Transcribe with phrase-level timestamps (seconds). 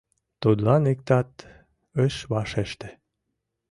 [0.41, 1.29] Тудлан иктат
[2.05, 2.89] ыш вашеште.